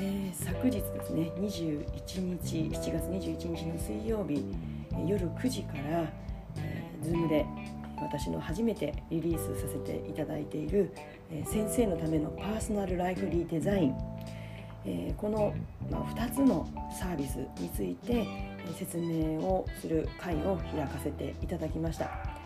[0.00, 4.44] えー、昨日ですね21日7月21日の水曜日
[5.08, 6.04] 夜9時から、
[6.56, 7.44] えー、Zoom で
[8.00, 10.92] 私の初めてリリースさせていただいている、
[11.32, 13.96] えー、先生のためのパーソナルライフリーデザイン、
[14.84, 15.52] えー、この、
[15.90, 18.24] まあ、2つのサービスについて
[18.78, 22.37] 説明をする会を開かせていただきました。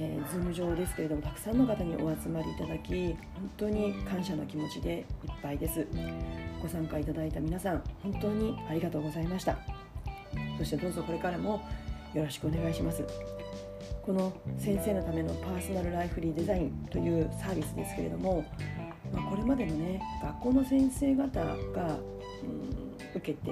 [0.00, 5.04] えー、ズーム上ですけれどもたくさんの方にお集まりいただき本当に感謝の気持ちでいっ
[5.42, 5.86] ぱいです。
[6.62, 9.58] ご参加いただいた皆さん本当にありがとうございました。
[10.56, 11.60] そしてどうぞこれからも
[12.14, 13.04] よろしくお願いします。
[14.02, 18.44] この先生のためのパーソナルライフリーデザインというサービスですけれども、
[19.12, 21.58] まあ、これまでのね学校の先生方が、うん、
[23.14, 23.50] 受けて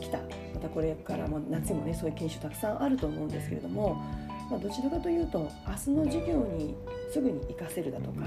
[0.00, 0.18] きた。
[0.54, 4.00] またこれからも夏もねそういう研修たくさんあると思うんですけれども、
[4.50, 6.74] まあ、どちらかというと明日の授業に
[7.12, 8.26] すぐに活かせるだとか、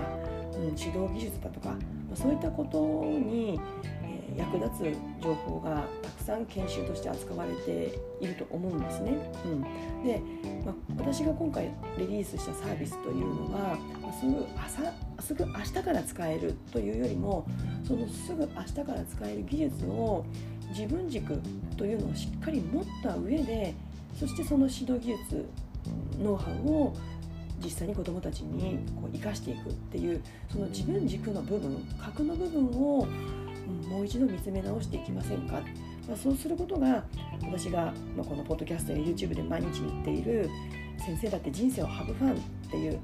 [0.54, 1.78] うん、指導技術だとか、ま
[2.14, 3.60] あ、そういったことに、
[4.04, 9.14] えー、役立つ情報がたくさん研修として扱われていると思うんですね。
[9.46, 10.22] うん、で、
[10.64, 17.48] まあ、私が今回リリースしたサービスというのは、まあ、すぐ朝すぐ明日から使えるというよりも
[17.88, 20.26] そのすぐ明日から使える技術を
[20.70, 21.40] 自分軸
[21.78, 23.74] というのをしっかり持った上で
[24.20, 25.50] そしてその指導技術
[26.22, 26.96] ノウハウを
[27.64, 33.06] 実際に子どもたちにこう生かしていくっていうその自分軸の部分核の部分を
[33.88, 35.62] もう一度見つめ直していきませんか、
[36.08, 37.04] まあ、そうすることが
[37.44, 40.50] 私が、まあ、このポッドキャストや YouTube で毎日言っている
[40.98, 42.38] 先生だって人生をハブファンっ
[42.70, 43.00] ていううん、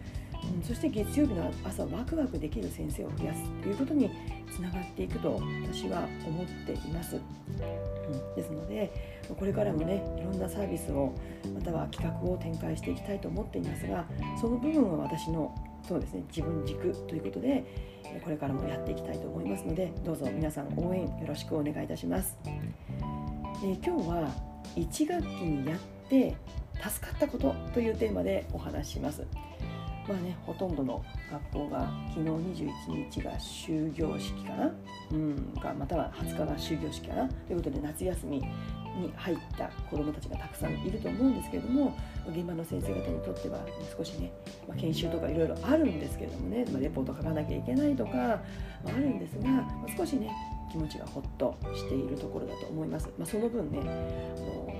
[0.63, 4.09] そして月曜日の朝ワクワクできる先生を増やすということに
[4.51, 8.91] つながっていくと私は思っています、うん、ですので
[9.37, 11.13] これからもねいろんなサービスを
[11.53, 14.05] または企画を展開していきたいと思っていますが
[14.39, 15.53] その部分は私の
[15.87, 17.63] そうですね自分軸ということで
[18.23, 24.31] これからもやっていきたいと思いますのでどうぞ皆さん応援よろしくお願いいたします、えー、今日は
[24.75, 25.79] 1学期にやっ
[26.09, 26.35] て
[26.81, 29.25] 助かったことというテーマでお話しします
[30.07, 34.71] まあねほとんどの学校が昨日21日が終業式かな、
[35.11, 37.27] うん、かまたは20日が終業式かな。
[37.27, 38.41] ということで夏休み
[38.97, 41.95] に入った子どもたちがたくさんいると思うんですけれども
[42.27, 43.59] 現場の先生方にとっては
[43.95, 44.31] 少しね、
[44.67, 48.41] まあ、研修とかいろいろあるんですけれどもね、まあ、レポート書かなきゃいけないとか、
[48.85, 50.31] あ、るんですが、まあ、少しね
[50.71, 53.79] 気持ちがほっとしているところだと思います、まあ、その分ね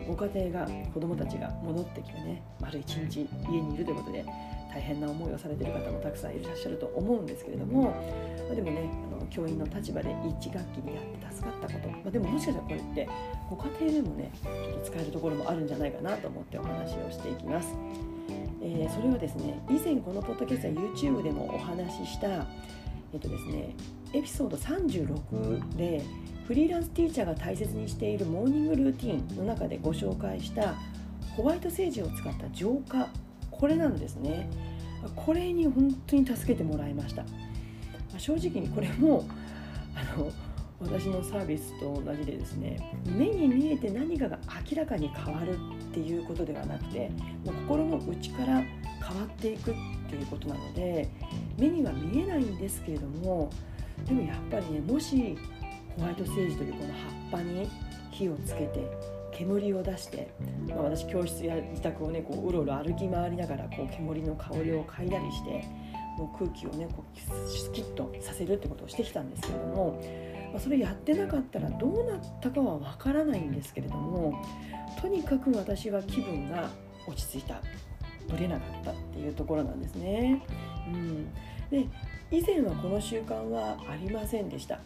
[0.07, 4.25] ご家庭が子どもたちが戻ってきてね丸一日家にいるということで
[4.77, 7.89] 大変な思いをされてる方もたくさんいらっしゃると思うんですけれども、ま
[8.51, 10.53] あ、でもねあの教員の立場で1学期
[10.85, 13.09] にやって助かったこと、まあ、でももしかしたらこれって
[13.49, 17.75] ご家庭でもねちょっと使えるところもあるんじゃないかなと思ってお話をしていきます。
[18.61, 22.27] えー、それはですね以前このポッドキャストや YouTube でもお話しした
[23.13, 23.73] えっとですね
[24.13, 26.03] エピソード36で
[26.47, 30.75] フリーランスティーチャーが大切にしているモーニングルーティンの中でご紹介した
[31.35, 33.09] ホワイトセージを使った浄化
[33.59, 34.49] これなんですね。
[35.15, 37.23] これに本当に助けてもらいました。
[38.17, 39.25] 正直にこれも
[39.95, 40.31] あの
[40.79, 44.37] 私のサービスと同じでですね目に見えて何かが
[44.69, 45.57] 明らかに変わる
[45.89, 47.09] っていうことではなくて
[47.43, 49.73] もう心の内から変わっていくっ
[50.07, 51.09] ていうことなので
[51.57, 53.49] 目には見えないんですけれども
[54.07, 55.35] でもやっぱりねもし
[55.97, 57.67] ホワイトセージというこの葉っぱに
[58.11, 58.87] 火をつけて
[59.37, 60.33] 煙を出して、
[60.67, 65.63] まあ、私教室や自宅をねこううろうろ歩き回りながらこう煙の香りを嗅いだりして
[66.17, 70.01] もう空気をねこうスキッとさせるってことをしてきたんですけれども、
[70.51, 74.43] まあ、それやってなかったらどうなったかはわからないんですけれども
[74.99, 76.71] とにかく私は気分が
[77.07, 77.61] 落ち着いた
[78.27, 80.43] ぶれなかったっていうところなんですね。
[80.87, 81.27] うん、
[81.69, 81.85] で
[82.29, 84.79] 以前はこの習慣はありませんでした、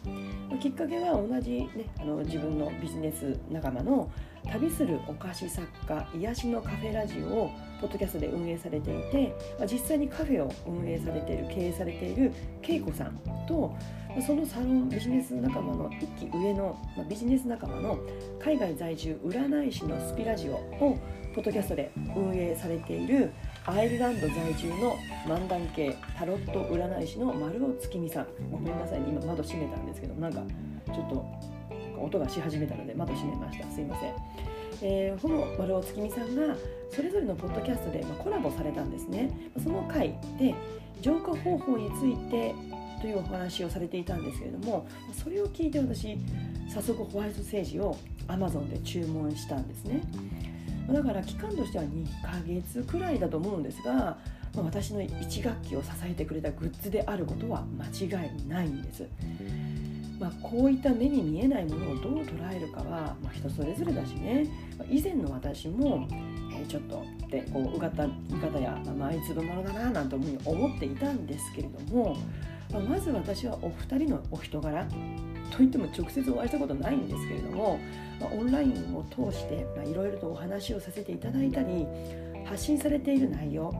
[0.60, 4.08] きっかけは同じ、ね、あの自分のビジネス仲間の
[4.50, 7.50] 旅するお菓子作家癒しのカフェラジオを
[7.80, 9.34] ポッドキャストで運営されていて
[9.66, 12.32] 実際にカフェを運営されている経営されている
[12.62, 13.18] 恵子さん
[13.48, 13.76] と
[14.24, 17.98] そのサロンビジネス仲間の一期上の、まビジネス仲間の
[18.38, 20.98] 海外在住占い師のスピラジオを
[21.34, 23.32] ポッドキャストで運営されている
[23.64, 28.26] アイルランド在住の漫談系タロット占い師の丸尾月美さん。
[28.50, 30.42] ごめんなさい、今窓閉めたんですけどなんか
[30.86, 31.24] ちょっと
[32.00, 34.14] 音がし始めたので窓閉めましたすいません、
[34.82, 36.56] えー、ほの丸尾月見さんが
[36.90, 39.30] それぞれのポッドキャストで、ま、コラボされたんですね。
[39.62, 40.54] その回で
[41.00, 42.54] 浄化方法について
[43.00, 46.18] というお話をされていたんですけれどもそれを聞いて私
[46.68, 47.96] 早速ホワイトセージを
[48.28, 50.00] Amazon で注文したんですね。
[50.90, 54.16] だから期間としては2ヶ月くらいだと思うんですが、
[54.56, 59.06] 私の1学期を支えてくれたグッズであることは間違いないんです、
[60.20, 64.46] まあ、こういった目に見えないものをどう捉えるかは、まあ、人それぞれだしね、
[64.90, 72.16] 以前の私も、えー、ちょっとってこううがった言い方や、まあ、いつぶものだななんて思っていたんですけれども、
[72.88, 74.86] まず私はお二人のお人柄
[75.50, 77.78] といっても直接お会いしたことないんですけれども、
[78.22, 81.86] まあ、オンラインを通していろいろとお話をさせていただいたり
[82.44, 83.72] 発信されている内容、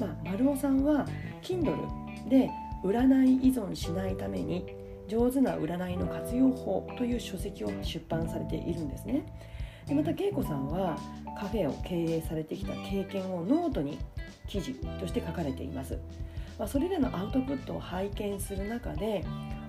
[0.00, 1.06] まあ、丸尾さんは
[1.42, 2.50] Kindle で
[2.84, 4.66] 占い依存しないために
[5.08, 9.26] 上手な占いの活用法という書籍を出版されているんですね。
[9.86, 10.96] でまた恵子さんは
[11.38, 13.98] カフェを経営されてきた経験をノートに
[14.46, 15.98] 記事として書かれています。
[16.58, 19.24] まあ、それらのアウトプットを拝見する中で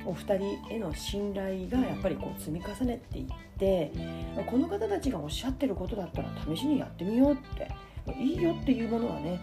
[0.06, 3.26] お二人への信頼がやっぱりこう積み重ねていっ
[3.58, 3.92] て
[4.48, 7.72] この方たちがおっしゃってることだったら試しにやってみようって
[8.20, 9.40] いいよっていうものはね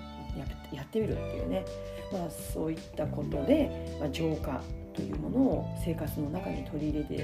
[0.72, 1.64] やってみるっていうね、
[2.12, 4.62] まあ、そういったことで、まあ、浄化
[4.94, 7.14] というものを生活の中に取り入れて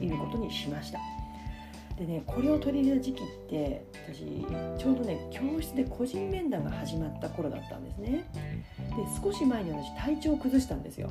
[0.00, 0.98] いることにしました。
[1.98, 4.18] でねこれを取り入れた時期って私
[4.78, 8.24] ちょうどね教室で個人面談が始まった頃だったんですね。
[8.96, 11.10] で少し前に私体調を崩したんですよ。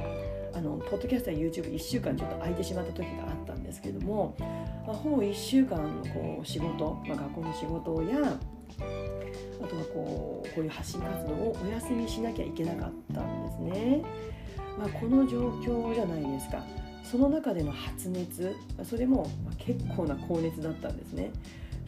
[0.54, 4.36] あのポッドキャストや YouTube1 週間ちょっと空いてしまった時があったんですけども、
[4.88, 8.38] まあ、ほぼ1週間のこう仕事、まあ、学校の仕事や
[9.62, 14.04] あとはこうこういう発信活動をお休みしなきゃいけなかったんですね、
[14.78, 16.64] まあ、この状況じゃないですか。
[17.10, 21.32] その中での発熱それも結構な高熱だったんですね。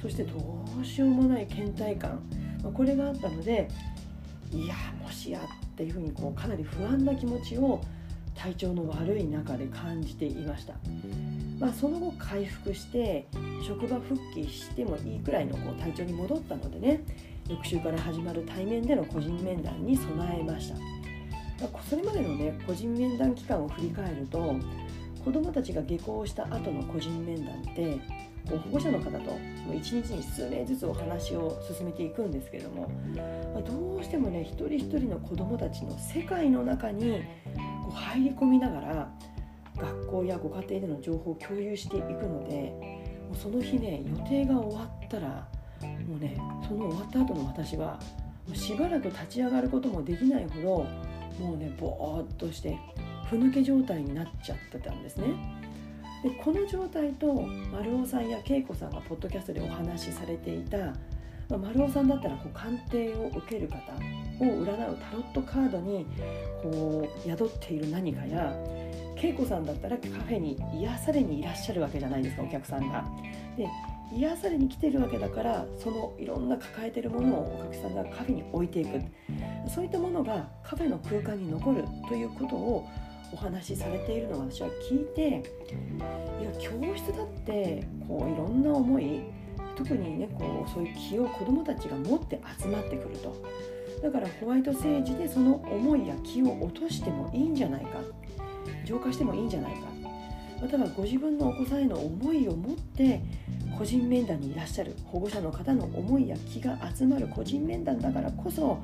[0.01, 2.21] そしてどうしようもない倦怠感
[2.73, 3.67] これがあったので
[4.51, 7.81] いやもしやっていうふうにこうかなり不安な気持ちを
[8.35, 10.75] 体調の悪い中で感じていました、
[11.59, 13.27] まあ、その後回復して
[13.65, 17.01] 職場復帰してもいいくらいのこう体調に戻ったのでね
[17.49, 20.75] 翌週から始まる対面での個人面談に備えました。
[21.89, 24.55] それまでのね個人面談期間を振り返ると
[25.27, 27.99] 子どもたちが下校した後の個人面談って
[28.49, 32.89] 保護者の方ともう1日に数名ずつお話を進めていくんですけども、
[33.65, 37.23] どうしてもね一人一人の子どもたちの世界の中に
[37.83, 39.11] こう入り込みながら
[39.75, 42.71] 学校やご家庭での情報を共有していくので
[43.27, 45.45] もうその日ね予定が終わったら
[46.07, 47.99] もうねその終わった後の私は
[48.53, 52.77] しばらく立ち上がることもできないほどもうねぼーっとして
[53.29, 55.27] ふぬけ状態になっちゃってたんですね。
[56.23, 57.33] でこの状態と
[57.71, 60.93] 丸尾さんや恵子さんがポッドキャストでお話しされていた、ま
[61.51, 66.07] あ、丸尾さんだったらこう鑑定を受ける方を占うタロットカードに
[66.63, 68.51] こう宿っている何かや
[69.15, 73.05] 恵子さんだったらカフェに癒されにいらっしゃるわけじゃないですかお客さんが。
[73.55, 73.67] で
[74.11, 79.01] 癒されに来てるわけだからそのいろんな抱えてるものをお客さんがカフェに置いていく
[79.69, 82.87] そういったものがカフェの空間に残るということを
[83.31, 89.21] お話しされているのを私は聞いていや教室だってこういろんな思い
[89.75, 93.35] 特にねこうそういう気を子どもたちが持って集まってくると。
[94.01, 97.99] だからホワイトセージでその思いや気を落としてもいいんじゃないか。
[98.85, 99.87] 浄化してもいいんじゃないか。
[100.61, 103.21] またはご自分のお子さんへの思いを持って
[103.77, 108.79] 個人面談にいらっしゃる保護者の方の思いや気が集まる個人面談だからこそ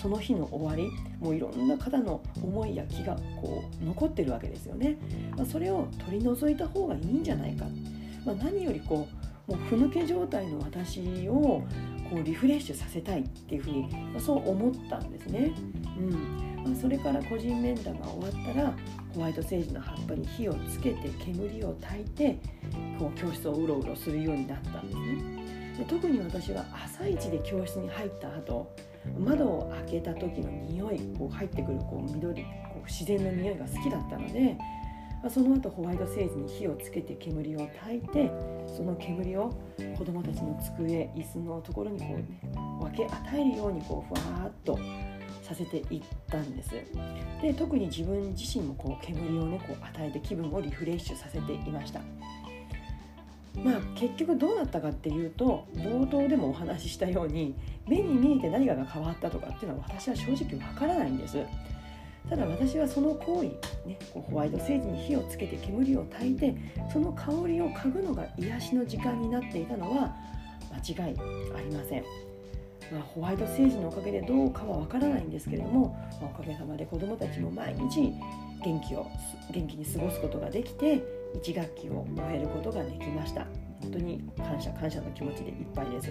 [0.00, 4.98] その日の終わりもういろんな方の思いや気がこう残ってるわけですよね、
[5.36, 7.64] まあ、それを取り除いた方がいいんじゃないか、
[8.24, 9.08] まあ、何よりこ
[9.48, 11.62] うもうふぬけ状態の私を
[12.10, 15.52] こうリフレッシュさせたいっていうふうに、まあ、そう思ったんですね、
[15.98, 16.62] うん。
[16.64, 18.74] まあ、それから個人面談が終わったら
[19.14, 22.38] ホワイトセージの葉っぱに火をつけて煙を焚いて
[22.98, 25.76] こう教室をうろうろするようになったんですね。
[25.78, 28.74] で特に私は朝一で教室に入った後
[29.18, 32.48] 窓を開けた時の匂いこう入ってくるこう緑こ
[32.82, 34.56] う自然の匂いが好きだったので
[35.30, 38.30] その後ホワイトセージに火をつけて煙を焚いて
[38.66, 39.52] その煙を
[39.98, 42.24] 子どもたちの机椅子のところにこう、ね、
[42.80, 44.78] 分け与えるようにこうふわーっと
[45.42, 46.70] させていったんです。
[47.40, 52.00] で特に自分自身もこう煙をねこう与えて気分をリフレッシュさせていました。
[53.64, 57.54] まあ結局どうなったかっていうと冒頭でもお話ししたように
[57.88, 61.38] 目に見えて何かが変わったとかっていうのは私は正直わからないんです。
[62.28, 63.44] ただ私はその行為、
[63.88, 66.56] ね、こうホワイトセージに火をつけて煙を焚いて
[66.92, 70.12] その香りを嗅ぐのが癒しの時間になっていたのは
[70.84, 71.16] 間違い
[71.56, 72.04] ありません、
[72.92, 78.12] まあ、ホワイトセージのおかげでどうかはわからないんですけれども、まあ、おかげさまで子どもたちも毎日
[78.64, 79.06] 元気を
[79.52, 81.04] 元気に過ごすことができて
[81.42, 83.46] 1学期を終えることができました。
[83.80, 86.10] 本当に感謝感謝の気持ちでいっぱいです。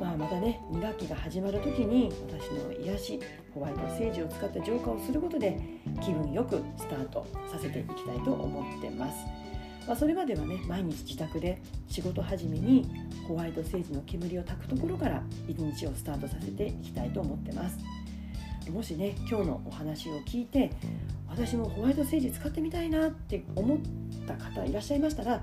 [0.00, 3.20] まあ、またね2学期が始まる時に私の癒し
[3.54, 5.58] ホワイトセージを使った浄化をすることで
[6.02, 9.18] 気分よくスタートさせていきたいと思ってます、
[9.86, 12.90] まあ、それまではね毎日自宅で仕事始めに
[13.28, 17.78] ホワイトセージの煙を焚くところから一日をスタートさせていきたいと思ってます。
[18.70, 20.70] もしね今日のお話を聞いて
[21.28, 23.78] 私もホワイトセージ使ってみたいなって思っ
[24.26, 25.42] た方いらっしゃいましたら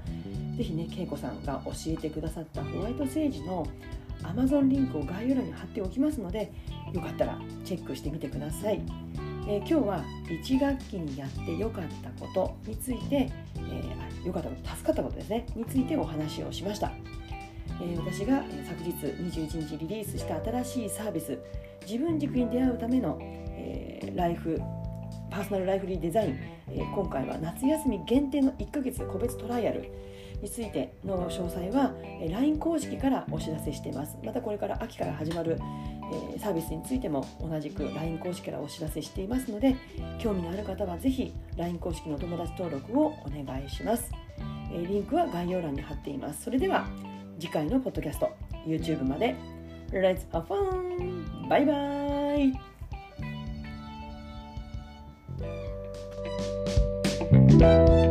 [0.57, 3.67] 是非ね恵子さんが教えてくださったホワイトセージの
[4.23, 6.51] Amazon リンクを概要欄に貼っておきますので
[6.93, 8.81] よかったらチェックしてみてください、
[9.47, 16.91] えー、今日は1学期にやってよかったことについて、えー、よかったこと助かったことですねについてお話をしました、
[17.81, 21.39] えー、私が昨日21日リリースした新しいサービス
[21.87, 24.61] 自分軸に出会うための、えライフ
[25.31, 26.39] パーソナルライフリーデザイン、
[26.73, 29.89] え今回は夏休み限定の1ヶ月個別トライアル
[30.41, 31.93] についての詳細は
[32.29, 34.17] LINE 公式からお知らせしています。
[34.23, 35.57] またこれから秋から始まる
[36.39, 39.75] サービスについても同じく LINE 公式からお知らせしていますので
[40.19, 44.11] 興味のある方はぜひ LINE 公式のお友達登録をお願いします。
[44.71, 46.43] リンクは概要欄に貼っています。
[46.43, 46.87] それでは
[47.39, 48.29] 次回のポッドキャスト
[48.65, 49.35] YouTube まで。
[49.91, 51.49] Let's have fun!
[51.49, 52.70] バイバーイ!
[57.61, 58.10] thank you